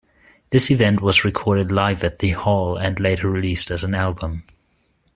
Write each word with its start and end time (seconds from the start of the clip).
This 0.49 0.71
event 0.71 0.99
was 0.99 1.23
recorded 1.23 1.71
live 1.71 2.03
at 2.03 2.17
the 2.17 2.31
hall, 2.31 2.75
and 2.75 2.99
later 2.99 3.29
released 3.29 3.69
as 3.69 3.83
an 3.83 3.93
album. 3.93 4.41